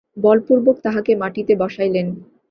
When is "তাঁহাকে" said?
0.83-1.11